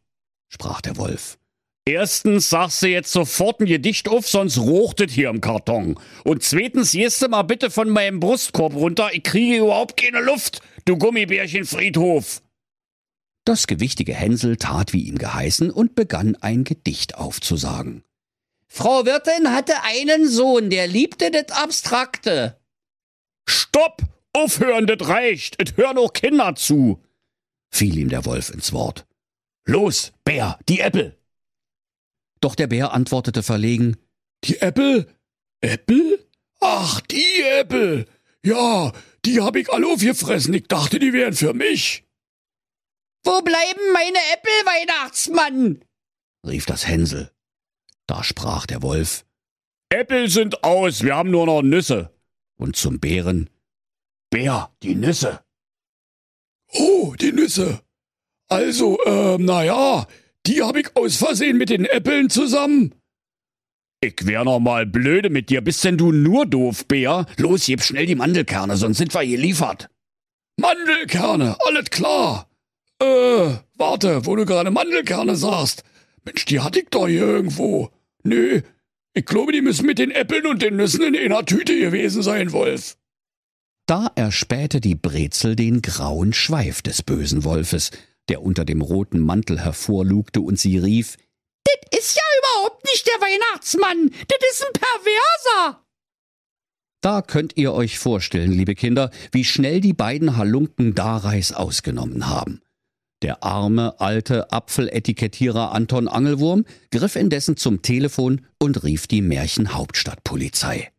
sprach 0.48 0.82
der 0.82 0.98
Wolf. 0.98 1.38
Erstens 1.86 2.50
sagst 2.50 2.82
du 2.82 2.88
jetzt 2.88 3.12
sofort 3.12 3.60
ein 3.60 3.66
Gedicht 3.66 4.06
auf, 4.08 4.28
sonst 4.28 4.58
rochtet 4.58 5.10
hier 5.10 5.30
im 5.30 5.40
Karton. 5.40 5.98
Und 6.24 6.42
zweitens 6.42 6.92
gehst 6.92 7.22
du 7.22 7.28
mal 7.28 7.42
bitte 7.42 7.70
von 7.70 7.88
meinem 7.88 8.20
Brustkorb 8.20 8.74
runter, 8.74 9.08
ich 9.12 9.22
kriege 9.22 9.64
überhaupt 9.64 9.98
keine 9.98 10.20
Luft, 10.20 10.60
du 10.84 10.98
Gummibärchen 10.98 11.64
Friedhof. 11.64 12.42
Das 13.44 13.66
gewichtige 13.66 14.14
Hänsel 14.14 14.56
tat 14.56 14.92
wie 14.92 15.02
ihm 15.02 15.18
geheißen 15.18 15.70
und 15.70 15.94
begann 15.94 16.34
ein 16.36 16.64
Gedicht 16.64 17.16
aufzusagen. 17.16 18.02
Frau 18.66 19.04
Wirtin 19.04 19.52
hatte 19.52 19.82
einen 19.82 20.28
Sohn, 20.28 20.70
der 20.70 20.86
liebte 20.86 21.30
das 21.30 21.56
Abstrakte. 21.56 22.58
Stopp! 23.46 24.02
Aufhören, 24.32 24.86
das 24.86 25.06
reicht! 25.06 25.62
Es 25.62 25.76
hören 25.76 25.98
auch 25.98 26.12
Kinder 26.12 26.56
zu! 26.56 27.00
fiel 27.70 27.98
ihm 27.98 28.08
der 28.08 28.24
Wolf 28.24 28.50
ins 28.50 28.72
Wort. 28.72 29.06
Los, 29.64 30.12
Bär, 30.24 30.58
die 30.68 30.80
Äppel! 30.80 31.16
Doch 32.40 32.54
der 32.54 32.66
Bär 32.66 32.92
antwortete 32.92 33.42
verlegen. 33.42 33.96
Die 34.44 34.60
Äppel? 34.60 35.06
Äppel? 35.60 36.26
Ach, 36.60 37.00
die 37.02 37.42
Äppel! 37.60 38.06
Ja, 38.44 38.92
die 39.24 39.40
hab 39.40 39.56
ich 39.56 39.72
alle 39.72 39.86
aufgefressen. 39.86 40.52
Ich 40.54 40.66
dachte, 40.66 40.98
die 40.98 41.12
wären 41.12 41.34
für 41.34 41.54
mich. 41.54 42.03
Wo 43.24 43.40
bleiben 43.42 43.92
meine 43.92 44.18
Äppel, 44.34 44.52
Weihnachtsmann? 44.66 45.84
rief 46.46 46.66
das 46.66 46.86
Hänsel. 46.86 47.30
Da 48.06 48.22
sprach 48.22 48.66
der 48.66 48.82
Wolf. 48.82 49.24
Äppel 49.88 50.28
sind 50.28 50.62
aus, 50.62 51.02
wir 51.02 51.16
haben 51.16 51.30
nur 51.30 51.46
noch 51.46 51.62
Nüsse. 51.62 52.10
Und 52.56 52.76
zum 52.76 53.00
Bären. 53.00 53.48
Bär, 54.30 54.70
die 54.82 54.94
Nüsse. 54.94 55.40
Oh, 56.72 57.14
die 57.18 57.32
Nüsse. 57.32 57.80
Also, 58.48 58.98
äh, 59.04 59.38
na 59.38 59.64
ja, 59.64 60.06
die 60.46 60.62
hab 60.62 60.76
ich 60.76 60.94
aus 60.94 61.16
Versehen 61.16 61.56
mit 61.56 61.70
den 61.70 61.86
Äppeln 61.86 62.28
zusammen. 62.28 62.94
Ich 64.00 64.26
wär 64.26 64.44
noch 64.44 64.60
mal 64.60 64.84
blöde 64.84 65.30
mit 65.30 65.48
dir. 65.48 65.62
Bist 65.62 65.82
denn 65.82 65.96
du 65.96 66.12
nur 66.12 66.44
doof, 66.44 66.86
Bär? 66.86 67.24
Los, 67.38 67.64
gib 67.66 67.82
schnell 67.82 68.04
die 68.06 68.14
Mandelkerne, 68.14 68.76
sonst 68.76 68.98
sind 68.98 69.14
wir 69.14 69.26
geliefert. 69.26 69.88
Mandelkerne, 70.60 71.56
alles 71.66 71.88
klar. 71.90 72.50
Äh, 73.04 73.58
warte, 73.76 74.26
wo 74.26 74.36
du 74.36 74.46
gerade 74.46 74.70
Mandelkerne 74.70 75.36
sagst. 75.36 75.84
Mensch, 76.24 76.44
die 76.46 76.60
hatte 76.60 76.80
ich 76.80 76.88
doch 76.90 77.06
hier 77.06 77.26
irgendwo. 77.26 77.90
Nö, 78.22 78.62
ich 79.12 79.26
glaube, 79.26 79.52
die 79.52 79.60
müssen 79.60 79.86
mit 79.86 79.98
den 79.98 80.10
Äppeln 80.10 80.46
und 80.46 80.62
den 80.62 80.76
Nüssen 80.76 81.02
in 81.02 81.16
einer 81.16 81.44
Tüte 81.44 81.78
gewesen 81.78 82.22
sein, 82.22 82.52
Wolf. 82.52 82.96
Da 83.86 84.10
erspähte 84.14 84.80
die 84.80 84.94
Brezel 84.94 85.56
den 85.56 85.82
grauen 85.82 86.32
Schweif 86.32 86.80
des 86.80 87.02
bösen 87.02 87.44
Wolfes, 87.44 87.90
der 88.30 88.42
unter 88.42 88.64
dem 88.64 88.80
roten 88.80 89.18
Mantel 89.18 89.60
hervorlugte, 89.60 90.40
und 90.40 90.58
sie 90.58 90.78
rief 90.78 91.18
Das 91.64 92.00
ist 92.00 92.16
ja 92.16 92.22
überhaupt 92.38 92.84
nicht 92.84 93.06
der 93.06 93.20
Weihnachtsmann, 93.20 94.10
das 94.10 94.38
ist 94.50 94.64
ein 94.66 94.72
Perverser. 94.72 95.84
Da 97.02 97.20
könnt 97.20 97.56
ihr 97.56 97.74
euch 97.74 97.98
vorstellen, 97.98 98.50
liebe 98.50 98.74
Kinder, 98.74 99.10
wie 99.30 99.44
schnell 99.44 99.82
die 99.82 99.92
beiden 99.92 100.38
Halunken 100.38 100.94
Dareis 100.94 101.52
ausgenommen 101.52 102.28
haben. 102.28 102.62
Der 103.24 103.42
arme, 103.42 103.98
alte 104.00 104.52
Apfeletikettierer 104.52 105.72
Anton 105.72 106.08
Angelwurm 106.08 106.66
griff 106.90 107.16
indessen 107.16 107.56
zum 107.56 107.80
Telefon 107.80 108.46
und 108.58 108.84
rief 108.84 109.06
die 109.06 109.22
Märchenhauptstadtpolizei. 109.22 110.92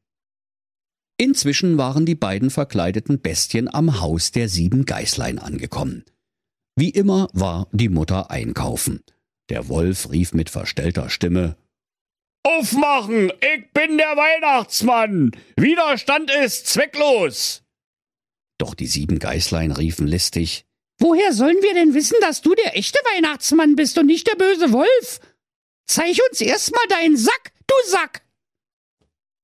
Inzwischen 1.18 1.78
waren 1.78 2.08
die 2.08 2.16
beiden 2.16 2.50
verkleideten 2.50 3.22
Bestien 3.22 3.72
am 3.72 4.02
Haus 4.02 4.32
der 4.32 4.50
sieben 4.50 4.86
Geißlein 4.86 5.38
angekommen. 5.38 6.04
Wie 6.76 6.90
immer 6.90 7.30
war 7.34 7.68
die 7.72 7.90
Mutter 7.90 8.32
einkaufen. 8.32 9.04
Der 9.50 9.70
Wolf 9.70 10.10
rief 10.10 10.34
mit 10.34 10.50
verstellter 10.50 11.12
Stimme 11.12 11.56
Aufmachen, 12.42 13.30
ich 13.40 13.72
bin 13.72 14.00
der 14.00 14.18
Weihnachtsmann. 14.18 15.30
Widerstand 15.58 16.32
ist 16.44 16.66
zwecklos. 16.66 17.62
Doch 18.58 18.74
die 18.74 18.88
sieben 18.88 19.20
Geißlein 19.20 19.72
riefen 19.72 20.08
listig 20.08 20.65
Woher 21.00 21.34
sollen 21.34 21.62
wir 21.62 21.74
denn 21.74 21.94
wissen, 21.94 22.16
dass 22.22 22.42
du 22.42 22.56
der 22.56 22.78
echte 22.78 23.00
Weihnachtsmann 23.14 23.76
bist 23.76 23.98
und 23.98 24.06
nicht 24.06 24.28
der 24.28 24.36
böse 24.36 24.72
Wolf? 24.72 25.20
Zeig 25.88 26.18
uns 26.30 26.42
erst 26.42 26.74
mal 26.74 26.88
deinen 26.90 27.18
Sack, 27.18 27.52
du 27.68 27.74
Sack! 27.90 28.22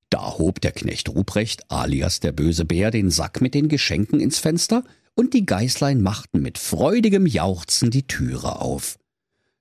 Da 0.09 0.37
hob 0.37 0.59
der 0.59 0.71
Knecht 0.71 1.09
Ruprecht, 1.09 1.71
alias 1.71 2.19
der 2.19 2.31
böse 2.31 2.65
Bär, 2.65 2.91
den 2.91 3.11
Sack 3.11 3.41
mit 3.41 3.53
den 3.53 3.69
Geschenken 3.69 4.19
ins 4.19 4.39
Fenster, 4.39 4.83
und 5.15 5.33
die 5.33 5.45
Geißlein 5.45 6.01
machten 6.01 6.41
mit 6.41 6.57
freudigem 6.57 7.25
Jauchzen 7.25 7.91
die 7.91 8.07
Türe 8.07 8.59
auf. 8.59 8.97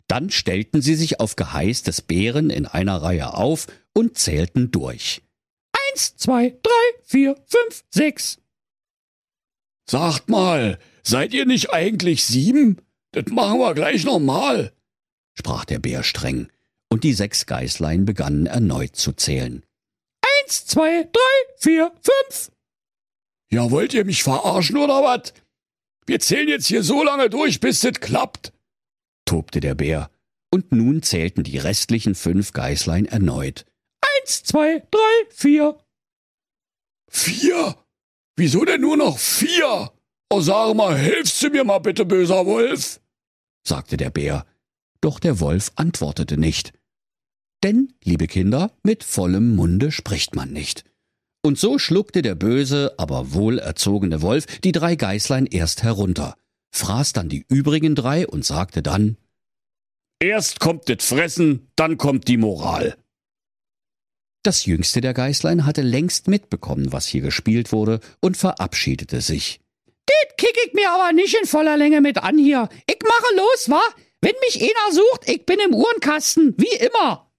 Dann 0.09 0.31
stellten 0.31 0.83
sie 0.83 0.97
sich 0.97 1.21
auf 1.21 1.37
Geheiß 1.37 1.83
des 1.83 2.03
Bären 2.03 2.51
in 2.51 2.67
einer 2.67 3.01
Reihe 3.03 3.35
auf 3.35 3.67
und 3.95 4.19
zählten 4.19 4.71
durch. 4.71 5.23
Eins, 5.91 6.17
zwei, 6.17 6.59
drei, 6.63 7.03
vier, 7.05 7.37
fünf, 7.47 7.85
sechs. 7.91 8.39
Sagt 9.89 10.29
mal, 10.29 10.79
seid 11.11 11.35
ihr 11.35 11.45
nicht 11.45 11.73
eigentlich 11.73 12.25
sieben? 12.25 12.81
Das 13.13 13.27
machen 13.27 13.59
wir 13.59 13.75
gleich 13.75 14.05
nochmal, 14.05 14.73
sprach 15.35 15.65
der 15.65 15.81
Bär 15.81 16.03
streng, 16.05 16.49
und 16.89 17.05
die 17.05 17.13
sechs 17.13 17.47
Geißlein 17.47 18.05
begannen 18.05 18.47
erneut 18.47 18.97
zu 18.97 19.13
zählen. 19.13 19.65
Eins, 20.23 20.65
zwei, 20.67 21.09
drei, 21.13 21.55
vier, 21.59 21.93
fünf. 22.01 22.53
Ja, 23.51 23.71
wollt 23.71 23.93
ihr 23.93 24.05
mich 24.05 24.23
verarschen 24.23 24.77
oder 24.77 25.03
was? 25.03 25.35
Wir 26.07 26.21
zählen 26.21 26.49
jetzt 26.49 26.67
hier 26.67 26.85
so 26.85 27.03
lange 27.03 27.29
durch, 27.29 27.61
bis 27.61 27.81
das 27.81 27.95
klappt, 27.95 28.53
tobte 29.25 29.61
der 29.61 29.75
Bär, 29.75 30.11
und 30.53 30.73
nun 30.73 31.03
zählten 31.03 31.43
die 31.43 31.59
restlichen 31.59 32.15
fünf 32.15 32.53
Geißlein 32.53 33.07
erneut. 33.07 33.67
Eins, 34.01 34.45
zwei, 34.45 34.83
drei, 34.91 35.31
vier. 35.31 35.79
Vier? 37.11 37.77
Wieso 38.37 38.65
denn 38.65 38.81
nur 38.81 38.97
noch 38.97 39.19
vier? 39.19 39.93
Oh, 40.33 40.41
sag 40.41 40.77
mal, 40.77 40.97
hilfst 40.97 41.43
du 41.43 41.51
mir 41.51 41.65
mal 41.65 41.81
bitte, 41.81 42.07
böser 42.07 42.47
Wolf? 42.47 43.01
sagte 43.67 43.97
der 43.97 44.11
Bär. 44.11 44.47
Doch 45.01 45.19
der 45.19 45.41
Wolf 45.41 45.73
antwortete 45.75 46.37
nicht. 46.39 46.73
Denn, 47.65 47.93
liebe 48.05 48.29
Kinder, 48.29 48.73
mit 48.85 49.03
vollem 49.03 49.57
Munde 49.57 49.91
spricht 49.91 50.37
man 50.37 50.53
nicht. 50.53 50.85
Und 51.43 51.59
so 51.59 51.79
schluckte 51.79 52.23
der 52.23 52.37
böse, 52.37 52.95
aber 52.97 53.33
wohlerzogene 53.33 54.23
Wolf 54.23 54.47
die 54.61 54.73
drei 54.73 54.95
Geißlein 54.95 55.47
erst 55.47 55.83
herunter, 55.83 56.37
fraß 56.71 57.13
dann 57.13 57.29
die 57.29 57.45
übrigen 57.49 57.97
drei 57.97 58.27
und 58.27 58.45
sagte 58.45 58.83
dann 58.83 59.17
Erst 60.21 60.61
kommt 60.61 60.89
das 60.89 61.05
Fressen, 61.05 61.71
dann 61.77 61.97
kommt 61.97 62.29
die 62.29 62.37
Moral. 62.37 62.97
Das 64.43 64.65
jüngste 64.65 65.01
der 65.01 65.15
Geißlein 65.15 65.67
hatte 65.67 65.83
längst 65.83 66.29
mitbekommen, 66.29 66.93
was 66.93 67.07
hier 67.07 67.23
gespielt 67.23 67.73
wurde, 67.73 68.01
und 68.21 68.37
verabschiedete 68.37 69.23
sich. 69.23 69.60
Det 70.11 70.37
kick 70.37 70.57
ich 70.67 70.73
mir 70.75 70.91
aber 70.91 71.13
nicht 71.13 71.37
in 71.41 71.47
voller 71.47 71.77
Länge 71.77 72.01
mit 72.01 72.19
an 72.19 72.39
hier. 72.39 72.69
Ich 72.87 72.99
mache 73.03 73.37
los, 73.37 73.69
wa? 73.69 73.83
Wenn 74.21 74.35
mich 74.47 74.61
einer 74.61 74.93
sucht, 74.93 75.29
ich 75.29 75.47
bin 75.47 75.59
im 75.61 75.75
Uhrenkasten, 75.75 76.55
wie 76.59 76.85
immer 76.85 77.31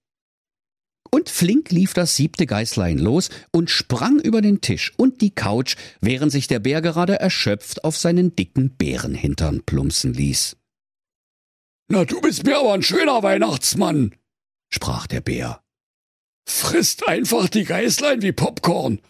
und 1.14 1.28
flink 1.28 1.70
lief 1.70 1.92
das 1.92 2.16
siebte 2.16 2.46
Geißlein 2.46 2.98
los 2.98 3.28
und 3.52 3.70
sprang 3.70 4.18
über 4.18 4.40
den 4.40 4.60
Tisch 4.60 4.92
und 4.96 5.20
die 5.20 5.34
Couch, 5.34 5.76
während 6.00 6.32
sich 6.32 6.48
der 6.48 6.58
Bär 6.58 6.80
gerade 6.80 7.20
erschöpft 7.20 7.84
auf 7.84 7.96
seinen 7.96 8.34
dicken 8.34 8.76
Bärenhintern 8.76 9.62
plumpsen 9.62 10.14
ließ. 10.14 10.56
Na, 11.88 12.06
du 12.06 12.20
bist 12.22 12.44
mir 12.44 12.58
aber 12.58 12.72
ein 12.72 12.82
schöner 12.82 13.22
Weihnachtsmann, 13.22 14.14
sprach 14.70 15.06
der 15.06 15.20
Bär. 15.20 15.62
Frisst 16.48 17.06
einfach 17.06 17.48
die 17.48 17.64
Geißlein 17.64 18.22
wie 18.22 18.32
Popcorn, 18.32 19.00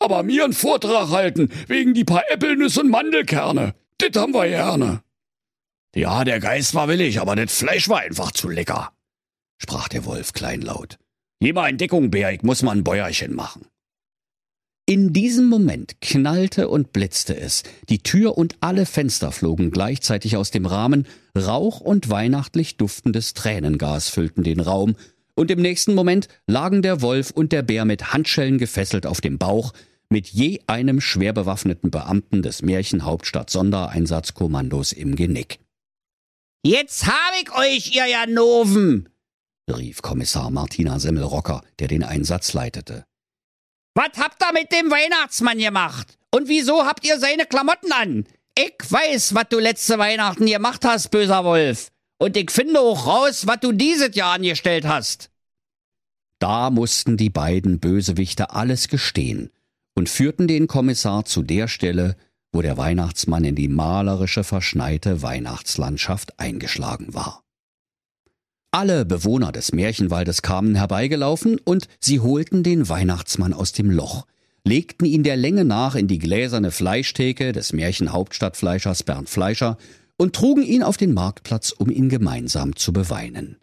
aber 0.00 0.24
mir 0.24 0.44
einen 0.44 0.52
Vortrag 0.52 1.10
halten 1.10 1.50
wegen 1.68 1.94
die 1.94 2.04
paar 2.04 2.28
Äppelnüsse 2.30 2.80
und 2.80 2.90
Mandelkerne. 2.90 3.74
Das 3.98 4.20
haben 4.20 4.34
wir 4.34 4.48
gerne. 4.48 5.02
Ja, 5.94 6.24
der 6.24 6.40
Geist 6.40 6.74
war 6.74 6.88
willig, 6.88 7.20
aber 7.20 7.36
das 7.36 7.54
Fleisch 7.54 7.88
war 7.88 8.00
einfach 8.00 8.32
zu 8.32 8.48
lecker, 8.48 8.92
sprach 9.58 9.88
der 9.88 10.04
Wolf 10.04 10.32
kleinlaut. 10.32 10.98
Geh 11.40 11.52
mal 11.52 11.68
in 11.68 11.78
Deckung, 11.78 12.10
Bär, 12.10 12.32
ich 12.32 12.42
muss 12.42 12.62
mal 12.62 12.72
ein 12.72 12.84
Bäuerchen 12.84 13.34
machen. 13.34 13.66
In 14.86 15.12
diesem 15.12 15.48
Moment 15.48 16.00
knallte 16.00 16.68
und 16.68 16.92
blitzte 16.92 17.36
es, 17.38 17.62
die 17.88 18.02
Tür 18.02 18.36
und 18.36 18.56
alle 18.60 18.86
Fenster 18.86 19.30
flogen 19.30 19.70
gleichzeitig 19.70 20.36
aus 20.36 20.50
dem 20.50 20.66
Rahmen, 20.66 21.06
Rauch 21.36 21.80
und 21.80 22.10
weihnachtlich 22.10 22.76
duftendes 22.76 23.34
Tränengas 23.34 24.08
füllten 24.08 24.42
den 24.42 24.58
Raum, 24.58 24.96
und 25.34 25.50
im 25.50 25.60
nächsten 25.60 25.94
Moment 25.94 26.28
lagen 26.46 26.82
der 26.82 27.02
Wolf 27.02 27.30
und 27.30 27.52
der 27.52 27.62
Bär 27.62 27.84
mit 27.84 28.12
Handschellen 28.12 28.58
gefesselt 28.58 29.06
auf 29.06 29.20
dem 29.20 29.38
Bauch, 29.38 29.72
mit 30.08 30.28
je 30.28 30.60
einem 30.66 31.00
schwer 31.00 31.32
bewaffneten 31.32 31.90
Beamten 31.90 32.42
des 32.42 32.62
Märchenhauptstadt 32.62 33.50
Sondereinsatzkommandos 33.50 34.92
im 34.92 35.16
Genick. 35.16 35.60
Jetzt 36.62 37.06
hab 37.06 37.32
ich 37.42 37.52
euch, 37.54 37.94
ihr 37.94 38.06
Janoven, 38.06 39.08
rief 39.70 40.02
Kommissar 40.02 40.50
Martina 40.50 40.98
Semmelrocker, 40.98 41.62
der 41.78 41.88
den 41.88 42.02
Einsatz 42.02 42.52
leitete. 42.52 43.04
Was 43.94 44.18
habt 44.18 44.42
ihr 44.42 44.52
mit 44.52 44.72
dem 44.72 44.90
Weihnachtsmann 44.90 45.58
gemacht? 45.58 46.18
Und 46.32 46.48
wieso 46.48 46.84
habt 46.84 47.04
ihr 47.06 47.18
seine 47.18 47.46
Klamotten 47.46 47.92
an? 47.92 48.24
Ich 48.56 48.74
weiß, 48.88 49.34
was 49.34 49.48
du 49.48 49.58
letzte 49.58 49.98
Weihnachten 49.98 50.46
gemacht 50.46 50.84
hast, 50.84 51.10
böser 51.10 51.44
Wolf. 51.44 51.90
Und 52.20 52.36
ich 52.36 52.50
finde 52.50 52.80
auch 52.80 53.06
raus, 53.06 53.46
was 53.46 53.60
du 53.60 53.72
dieses 53.72 54.14
Jahr 54.14 54.34
angestellt 54.34 54.86
hast. 54.86 55.30
Da 56.38 56.68
mussten 56.68 57.16
die 57.16 57.30
beiden 57.30 57.80
Bösewichte 57.80 58.50
alles 58.50 58.88
gestehen 58.88 59.50
und 59.94 60.10
führten 60.10 60.46
den 60.46 60.66
Kommissar 60.66 61.24
zu 61.24 61.42
der 61.42 61.66
Stelle, 61.66 62.16
wo 62.52 62.60
der 62.60 62.76
Weihnachtsmann 62.76 63.44
in 63.44 63.54
die 63.54 63.68
malerische, 63.68 64.44
verschneite 64.44 65.22
Weihnachtslandschaft 65.22 66.38
eingeschlagen 66.38 67.14
war. 67.14 67.42
Alle 68.70 69.06
Bewohner 69.06 69.50
des 69.50 69.72
Märchenwaldes 69.72 70.42
kamen 70.42 70.74
herbeigelaufen 70.74 71.58
und 71.58 71.88
sie 72.00 72.20
holten 72.20 72.62
den 72.62 72.88
Weihnachtsmann 72.88 73.54
aus 73.54 73.72
dem 73.72 73.90
Loch, 73.90 74.26
legten 74.64 75.06
ihn 75.06 75.22
der 75.22 75.36
Länge 75.38 75.64
nach 75.64 75.94
in 75.94 76.06
die 76.06 76.18
gläserne 76.18 76.70
Fleischtheke 76.70 77.52
des 77.52 77.72
Märchenhauptstadtfleischers 77.72 79.04
Bernd 79.04 79.30
Fleischer 79.30 79.78
und 80.20 80.36
trugen 80.36 80.62
ihn 80.62 80.82
auf 80.82 80.98
den 80.98 81.14
Marktplatz, 81.14 81.70
um 81.70 81.88
ihn 81.88 82.10
gemeinsam 82.10 82.76
zu 82.76 82.92
beweinen. 82.92 83.56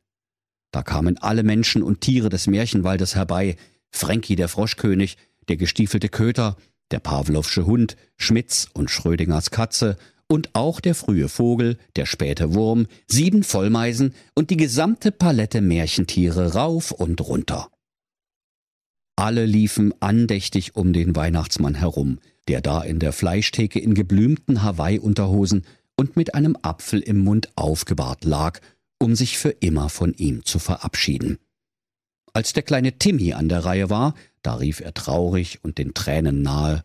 Da 0.72 0.82
kamen 0.82 1.20
alle 1.20 1.44
Menschen 1.44 1.84
und 1.84 2.02
Tiere 2.02 2.30
des 2.30 2.48
Märchenwaldes 2.48 3.14
herbei, 3.14 3.58
Fränki 3.92 4.36
der 4.36 4.48
Froschkönig, 4.48 5.18
der 5.50 5.58
gestiefelte 5.58 6.10
Köter, 6.10 6.58
der 6.90 7.00
Pawlowsche 7.00 7.68
Hund, 7.68 7.96
Schmitz 8.16 8.70
und 8.74 8.90
Schrödingers 8.90 9.52
Katze 9.52 9.98
und 10.28 10.50
auch 10.56 10.80
der 10.80 10.96
frühe 10.96 11.30
Vogel, 11.30 11.78
der 11.96 12.08
späte 12.08 12.56
Wurm, 12.56 12.88
sieben 13.06 13.44
Vollmeisen 13.44 14.16
und 14.34 14.50
die 14.50 14.58
gesamte 14.58 15.12
Palette 15.12 15.62
Märchentiere 15.62 16.56
rauf 16.56 16.90
und 16.90 17.22
runter. 17.22 17.70
Alle 19.16 19.46
liefen 19.46 19.94
andächtig 20.00 20.76
um 20.76 20.92
den 20.92 21.16
Weihnachtsmann 21.16 21.76
herum, 21.76 22.18
der 22.48 22.62
da 22.62 22.82
in 22.82 22.98
der 22.98 23.14
Fleischtheke 23.14 23.78
in 23.78 23.94
geblümten 23.94 24.64
Hawaii-Unterhosen 24.64 25.64
und 25.98 26.16
mit 26.16 26.36
einem 26.36 26.58
Apfel 26.62 27.02
im 27.02 27.24
Mund 27.24 27.50
aufgebahrt 27.56 28.24
lag, 28.24 28.60
um 29.00 29.16
sich 29.16 29.38
für 29.38 29.50
immer 29.50 29.90
von 29.90 30.14
ihm 30.14 30.46
zu 30.46 30.60
verabschieden. 30.60 31.40
Als 32.34 32.54
der 32.54 32.64
kleine 32.64 32.98
Timmy 33.00 33.34
an 33.34 33.50
der 33.50 33.66
Reihe 33.66 33.90
war, 33.90 34.14
da 34.42 34.56
rief 34.56 34.80
er 34.80 34.94
traurig 34.94 35.60
und 35.64 35.78
den 35.78 35.94
Tränen 35.94 36.42
nahe 36.42 36.84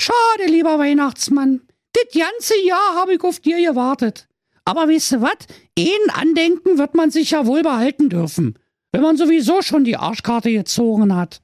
Schade, 0.00 0.46
lieber 0.46 0.78
Weihnachtsmann, 0.78 1.62
das 1.92 2.04
ganze 2.14 2.54
Jahr 2.64 2.94
habe 2.94 3.14
ich 3.14 3.22
auf 3.24 3.40
dir 3.40 3.56
gewartet. 3.56 4.28
Aber 4.64 4.86
du 4.86 5.20
was? 5.20 5.36
Ein 5.78 6.10
Andenken 6.10 6.78
wird 6.78 6.94
man 6.94 7.10
sich 7.10 7.32
ja 7.32 7.46
wohl 7.46 7.62
behalten 7.62 8.08
dürfen, 8.08 8.58
wenn 8.92 9.02
man 9.02 9.16
sowieso 9.16 9.60
schon 9.62 9.84
die 9.84 9.96
Arschkarte 9.96 10.52
gezogen 10.52 11.14
hat. 11.16 11.42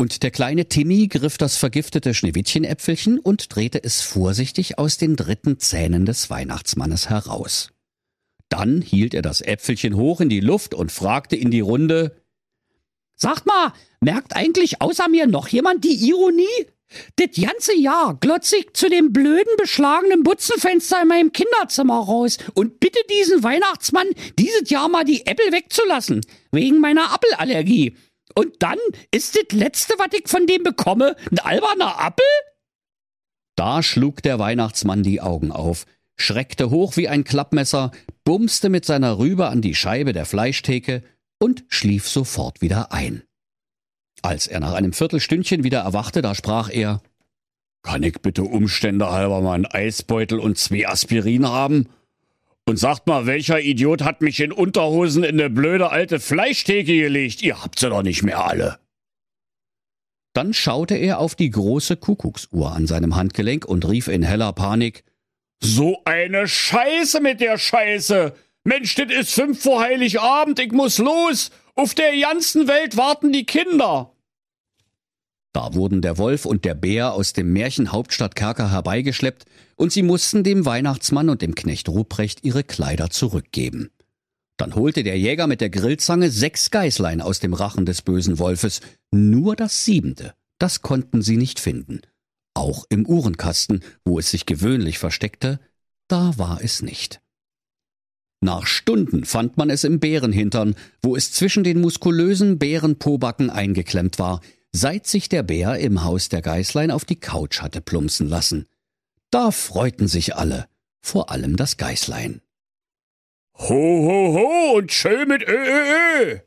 Und 0.00 0.22
der 0.22 0.30
kleine 0.30 0.68
Timmy 0.68 1.08
griff 1.08 1.38
das 1.38 1.56
vergiftete 1.56 2.14
Schneewittchenäpfelchen 2.14 3.18
und 3.18 3.54
drehte 3.54 3.82
es 3.82 4.00
vorsichtig 4.00 4.78
aus 4.78 4.96
den 4.96 5.16
dritten 5.16 5.58
Zähnen 5.58 6.06
des 6.06 6.30
Weihnachtsmannes 6.30 7.10
heraus. 7.10 7.72
Dann 8.48 8.80
hielt 8.80 9.12
er 9.12 9.22
das 9.22 9.40
Äpfelchen 9.40 9.96
hoch 9.96 10.20
in 10.20 10.28
die 10.28 10.40
Luft 10.40 10.72
und 10.72 10.92
fragte 10.92 11.34
in 11.34 11.50
die 11.50 11.60
Runde 11.60 12.22
Sagt 13.16 13.46
mal, 13.46 13.72
merkt 14.00 14.36
eigentlich 14.36 14.80
außer 14.80 15.08
mir 15.08 15.26
noch 15.26 15.48
jemand 15.48 15.82
die 15.82 16.08
Ironie? 16.08 16.46
Das 17.16 17.30
ganze 17.32 17.76
Jahr 17.76 18.16
glotz 18.18 18.52
ich 18.52 18.72
zu 18.74 18.88
dem 18.88 19.12
blöden, 19.12 19.52
beschlagenen 19.58 20.22
Butzenfenster 20.22 21.02
in 21.02 21.08
meinem 21.08 21.32
Kinderzimmer 21.32 21.98
raus 21.98 22.38
und 22.54 22.78
bitte 22.78 23.00
diesen 23.10 23.42
Weihnachtsmann, 23.42 24.06
dieses 24.38 24.70
Jahr 24.70 24.88
mal 24.88 25.04
die 25.04 25.26
Äpfel 25.26 25.52
wegzulassen, 25.52 26.20
wegen 26.52 26.78
meiner 26.78 27.12
Appelallergie. 27.12 27.96
Und 28.38 28.62
dann 28.62 28.78
ist 29.10 29.34
das 29.34 29.58
Letzte, 29.58 29.94
was 29.98 30.16
ich 30.16 30.28
von 30.28 30.46
dem 30.46 30.62
bekomme, 30.62 31.16
ein 31.32 31.40
alberner 31.40 31.98
Appel? 31.98 32.24
Da 33.56 33.82
schlug 33.82 34.22
der 34.22 34.38
Weihnachtsmann 34.38 35.02
die 35.02 35.20
Augen 35.20 35.50
auf, 35.50 35.86
schreckte 36.14 36.70
hoch 36.70 36.96
wie 36.96 37.08
ein 37.08 37.24
Klappmesser, 37.24 37.90
bumste 38.22 38.68
mit 38.68 38.84
seiner 38.84 39.18
Rübe 39.18 39.48
an 39.48 39.60
die 39.60 39.74
Scheibe 39.74 40.12
der 40.12 40.24
Fleischtheke 40.24 41.02
und 41.40 41.64
schlief 41.66 42.08
sofort 42.08 42.60
wieder 42.60 42.92
ein. 42.92 43.24
Als 44.22 44.46
er 44.46 44.60
nach 44.60 44.74
einem 44.74 44.92
Viertelstündchen 44.92 45.64
wieder 45.64 45.80
erwachte, 45.80 46.22
da 46.22 46.36
sprach 46.36 46.70
er 46.70 47.02
Kann 47.82 48.04
ich 48.04 48.20
bitte 48.22 48.44
Umstände 48.44 49.10
halber 49.10 49.40
mal 49.40 49.66
Eisbeutel 49.68 50.38
und 50.38 50.58
zwei 50.58 50.86
Aspirin 50.86 51.48
haben? 51.48 51.88
Und 52.68 52.76
sagt 52.76 53.06
mal, 53.06 53.24
welcher 53.24 53.62
Idiot 53.62 54.02
hat 54.02 54.20
mich 54.20 54.40
in 54.40 54.52
Unterhosen 54.52 55.24
in 55.24 55.36
ne 55.36 55.48
blöde 55.48 55.88
alte 55.88 56.20
Fleischtheke 56.20 57.00
gelegt? 57.00 57.40
Ihr 57.40 57.62
habt 57.62 57.78
sie 57.78 57.88
doch 57.88 58.02
nicht 58.02 58.22
mehr 58.22 58.44
alle. 58.44 58.78
Dann 60.34 60.52
schaute 60.52 60.94
er 60.94 61.18
auf 61.18 61.34
die 61.34 61.48
große 61.48 61.96
Kuckucksuhr 61.96 62.72
an 62.72 62.86
seinem 62.86 63.16
Handgelenk 63.16 63.64
und 63.64 63.88
rief 63.88 64.06
in 64.08 64.22
heller 64.22 64.52
Panik 64.52 65.04
So 65.62 66.02
eine 66.04 66.46
Scheiße 66.46 67.22
mit 67.22 67.40
der 67.40 67.56
Scheiße! 67.56 68.34
Mensch, 68.64 68.94
das 68.96 69.12
ist 69.12 69.32
fünf 69.32 69.62
vor 69.62 69.80
Heiligabend, 69.80 70.60
ich 70.60 70.72
muss 70.72 70.98
los! 70.98 71.50
Auf 71.74 71.94
der 71.94 72.14
ganzen 72.20 72.68
Welt 72.68 72.98
warten 72.98 73.32
die 73.32 73.46
Kinder. 73.46 74.12
Da 75.52 75.74
wurden 75.74 76.02
der 76.02 76.18
Wolf 76.18 76.44
und 76.44 76.64
der 76.64 76.74
Bär 76.74 77.12
aus 77.12 77.32
dem 77.32 77.52
Märchenhauptstadtkerker 77.52 78.70
herbeigeschleppt, 78.70 79.44
und 79.76 79.92
sie 79.92 80.02
mussten 80.02 80.42
dem 80.42 80.64
Weihnachtsmann 80.64 81.30
und 81.30 81.42
dem 81.42 81.54
Knecht 81.54 81.88
Ruprecht 81.88 82.44
ihre 82.44 82.64
Kleider 82.64 83.10
zurückgeben. 83.10 83.90
Dann 84.56 84.74
holte 84.74 85.04
der 85.04 85.18
Jäger 85.18 85.46
mit 85.46 85.60
der 85.60 85.70
Grillzange 85.70 86.30
sechs 86.30 86.70
Geißlein 86.70 87.20
aus 87.20 87.38
dem 87.38 87.54
Rachen 87.54 87.86
des 87.86 88.02
bösen 88.02 88.38
Wolfes, 88.38 88.80
nur 89.12 89.54
das 89.54 89.84
siebente, 89.84 90.34
das 90.58 90.82
konnten 90.82 91.22
sie 91.22 91.36
nicht 91.36 91.60
finden. 91.60 92.00
Auch 92.54 92.84
im 92.88 93.06
Uhrenkasten, 93.06 93.84
wo 94.04 94.18
es 94.18 94.30
sich 94.30 94.46
gewöhnlich 94.46 94.98
versteckte, 94.98 95.60
da 96.08 96.36
war 96.38 96.60
es 96.60 96.82
nicht. 96.82 97.20
Nach 98.40 98.66
Stunden 98.66 99.24
fand 99.24 99.56
man 99.56 99.70
es 99.70 99.84
im 99.84 100.00
Bärenhintern, 100.00 100.74
wo 101.02 101.16
es 101.16 101.32
zwischen 101.32 101.64
den 101.64 101.80
muskulösen 101.80 102.58
Bärenpobacken 102.58 103.50
eingeklemmt 103.50 104.18
war, 104.18 104.40
seit 104.72 105.06
sich 105.06 105.28
der 105.28 105.42
Bär 105.42 105.78
im 105.78 106.04
Haus 106.04 106.28
der 106.28 106.42
Geißlein 106.42 106.90
auf 106.90 107.04
die 107.04 107.20
Couch 107.20 107.60
hatte 107.60 107.80
plumpsen 107.80 108.28
lassen. 108.28 108.66
Da 109.30 109.50
freuten 109.50 110.08
sich 110.08 110.36
alle, 110.36 110.68
vor 111.00 111.30
allem 111.30 111.56
das 111.56 111.76
Geißlein. 111.76 112.40
Ho, 113.54 113.68
ho, 113.68 114.34
ho 114.34 114.76
und 114.76 114.92
schön 114.92 115.28
mit 115.28 115.42
Ö, 115.42 115.52
Ö, 115.52 116.22
Ö, 116.22 116.38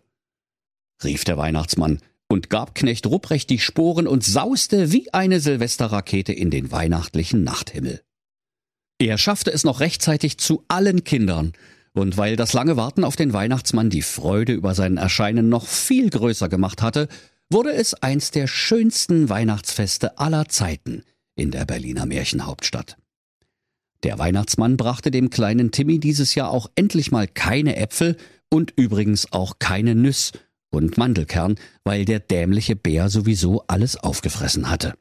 rief 1.03 1.23
der 1.23 1.37
Weihnachtsmann 1.37 1.99
und 2.29 2.49
gab 2.49 2.75
Knecht 2.75 3.05
Rupprecht 3.07 3.49
die 3.49 3.59
Sporen 3.59 4.07
und 4.07 4.23
sauste 4.23 4.91
wie 4.91 5.13
eine 5.13 5.39
Silvesterrakete 5.39 6.31
in 6.31 6.49
den 6.49 6.71
weihnachtlichen 6.71 7.43
Nachthimmel. 7.43 8.01
Er 8.99 9.17
schaffte 9.17 9.51
es 9.51 9.63
noch 9.63 9.79
rechtzeitig 9.79 10.37
zu 10.37 10.63
allen 10.67 11.03
Kindern, 11.03 11.53
und 11.93 12.15
weil 12.15 12.37
das 12.37 12.53
lange 12.53 12.77
Warten 12.77 13.03
auf 13.03 13.17
den 13.17 13.33
Weihnachtsmann 13.33 13.89
die 13.89 14.01
Freude 14.01 14.53
über 14.53 14.75
sein 14.75 14.95
Erscheinen 14.95 15.49
noch 15.49 15.67
viel 15.67 16.09
größer 16.09 16.47
gemacht 16.47 16.81
hatte, 16.81 17.09
wurde 17.51 17.73
es 17.73 17.93
eins 17.93 18.31
der 18.31 18.47
schönsten 18.47 19.29
Weihnachtsfeste 19.29 20.17
aller 20.17 20.47
Zeiten 20.47 21.03
in 21.35 21.51
der 21.51 21.65
Berliner 21.65 22.05
Märchenhauptstadt. 22.05 22.97
Der 24.03 24.17
Weihnachtsmann 24.17 24.77
brachte 24.77 25.11
dem 25.11 25.29
kleinen 25.29 25.71
Timmy 25.71 25.99
dieses 25.99 26.33
Jahr 26.35 26.51
auch 26.51 26.69
endlich 26.75 27.11
mal 27.11 27.27
keine 27.27 27.75
Äpfel 27.75 28.17
und 28.49 28.73
übrigens 28.75 29.31
auch 29.31 29.59
keine 29.59 29.95
Nüss 29.95 30.31
und 30.69 30.97
Mandelkern, 30.97 31.55
weil 31.83 32.05
der 32.05 32.19
dämliche 32.19 32.75
Bär 32.75 33.09
sowieso 33.09 33.63
alles 33.67 33.97
aufgefressen 33.97 34.69
hatte. 34.69 34.95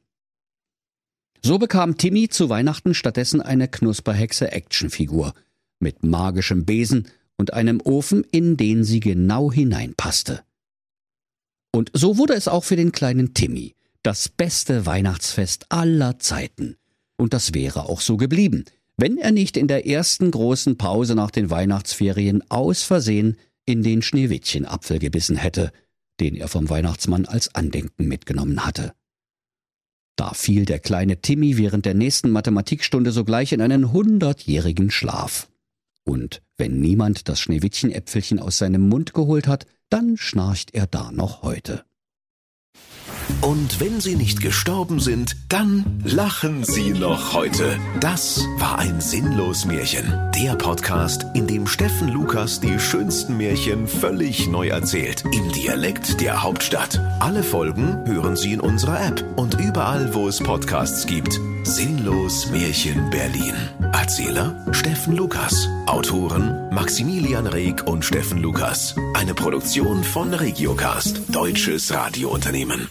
So 1.43 1.59
bekam 1.59 1.97
Timmy 1.97 2.29
zu 2.29 2.51
Weihnachten 2.51 2.95
stattdessen 2.95 3.41
eine 3.41 3.69
Knusperhexe 3.69 4.53
Actionfigur– 4.53 5.35
mit 5.81 6.05
magischem 6.05 6.65
Besen 6.65 7.09
und 7.37 7.55
einem 7.55 7.81
Ofen, 7.81 8.25
in 8.31 8.57
den 8.57 8.85
sie 8.85 9.01
genau 9.01 9.51
hineinpasste. 9.51 10.43
Und 11.73 11.91
so 11.95 12.19
wurde 12.19 12.35
es 12.35 12.49
auch 12.49 12.65
für 12.65 12.77
den 12.77 12.93
kleinen 12.93 13.35
Timmy 13.35 13.75
das 14.03 14.29
beste 14.29 14.87
Weihnachtsfest 14.87 15.67
aller 15.69 16.19
Zeiten. 16.19 16.77
Und 17.17 17.35
das 17.35 17.55
wäre 17.55 17.89
auch 17.89 18.01
so 18.01 18.17
geblieben, 18.17 18.65
wenn 18.97 19.19
er 19.19 19.31
nicht 19.31 19.57
in 19.57 19.69
der 19.69 19.87
ersten 19.87 20.31
großen 20.31 20.79
Pause 20.79 21.15
nach 21.15 21.31
den 21.31 21.51
Weihnachtsferien 21.51 22.43
aus 22.51 22.83
Versehen 22.83 23.37
in 23.67 23.83
den 23.83 24.03
Schneewittchenapfel 24.03 24.99
gebissen 24.99 25.37
hätte, 25.37 25.71
den 26.19 26.35
er 26.35 26.49
vom 26.49 26.69
Weihnachtsmann 26.69 27.27
als 27.27 27.55
Andenken 27.55 28.09
mitgenommen 28.09 28.65
hatte. 28.65 28.93
Da 30.17 30.35
fiel 30.35 30.67
der 30.67 30.81
kleine 30.81 31.23
Timmy 31.23 31.57
während 31.57 31.87
der 31.87 31.95
nächsten 31.95 32.31
Mathematikstunde 32.31 33.11
sogleich 33.11 33.53
in 33.53 33.63
einen 33.63 33.93
hundertjährigen 33.93 34.91
Schlaf. 34.91 35.49
Und 36.05 36.43
wenn 36.59 36.81
niemand 36.81 37.29
das 37.29 37.41
Schneewittchenäpfelchen 37.41 38.39
aus 38.39 38.59
seinem 38.59 38.89
Mund 38.89 39.15
geholt 39.15 39.47
hat, 39.47 39.67
dann 39.91 40.17
schnarcht 40.17 40.75
er 40.75 40.87
da 40.87 41.11
noch 41.13 41.43
heute. 41.43 41.85
Und 43.41 43.81
wenn 43.81 44.01
sie 44.01 44.17
nicht 44.17 44.43
gestorben 44.43 45.01
sind, 45.01 45.37
dann 45.49 46.03
lachen 46.05 46.65
sie 46.65 46.91
noch 46.91 47.33
heute. 47.33 47.79
Das 47.99 48.45
war 48.59 48.79
ein 48.79 49.01
sinnlos 49.01 49.65
Märchen. 49.65 50.13
Der 50.35 50.57
Podcast, 50.57 51.25
in 51.35 51.47
dem 51.47 51.67
Steffen 51.67 52.09
Lukas 52.09 52.61
die 52.61 52.79
schönsten 52.79 53.37
Märchen 53.37 53.89
völlig 53.89 54.47
neu 54.49 54.69
erzählt. 54.69 55.25
Im 55.33 55.51
Dialekt 55.53 56.21
der 56.21 56.43
Hauptstadt. 56.43 57.01
Alle 57.21 57.43
Folgen 57.43 58.05
hören 58.07 58.37
Sie 58.37 58.53
in 58.53 58.61
unserer 58.61 59.01
App 59.07 59.25
und 59.37 59.59
überall, 59.59 60.15
wo 60.15 60.29
es 60.29 60.39
Podcasts 60.39 61.07
gibt. 61.07 61.41
Sinnlos 61.63 62.51
Märchen 62.51 63.11
Berlin. 63.11 63.55
Erzähler 63.93 64.65
Steffen 64.73 65.15
Lukas. 65.15 65.69
Autoren 65.87 66.69
Maximilian 66.71 67.47
Reg 67.47 67.87
und 67.87 68.05
Steffen 68.05 68.39
Lukas. 68.39 68.95
Eine 69.15 69.35
Produktion 69.35 70.03
von 70.03 70.33
Regiocast, 70.33 71.23
deutsches 71.29 71.93
Radiounternehmen. 71.93 72.89